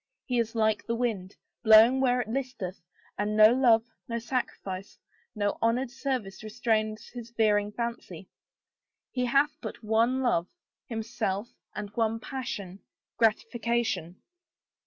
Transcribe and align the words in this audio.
He 0.25 0.39
is 0.39 0.55
like 0.55 0.83
the 0.87 0.95
wind, 0.95 1.35
blowing 1.61 2.01
where 2.01 2.21
it 2.21 2.27
listeth, 2.27 2.81
and 3.19 3.37
no 3.37 3.51
love, 3.53 3.83
no 4.07 4.17
sacrifice, 4.17 4.97
no 5.35 5.59
honored 5.61 5.91
service 5.91 6.43
restrains 6.43 7.09
his 7.09 7.29
veering 7.29 7.71
fancy. 7.71 8.27
He 9.11 9.25
hath 9.25 9.55
but 9.61 9.83
one 9.83 10.23
love— 10.23 10.47
himself, 10.89 11.49
and 11.75 11.91
one 11.91 12.19
passion— 12.19 12.79
gratification." 13.19 14.19